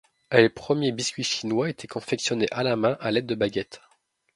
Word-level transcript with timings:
Les 0.31 0.49
premiers 0.49 0.91
biscuits 0.91 1.21
chinois 1.23 1.69
étaient 1.69 1.87
confectionnés 1.87 2.47
à 2.49 2.63
la 2.63 2.75
main 2.75 2.97
à 3.01 3.11
l’aide 3.11 3.27
de 3.27 3.35
baguettes. 3.35 3.81